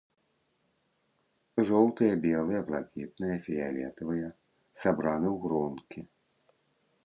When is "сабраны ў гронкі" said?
4.85-5.99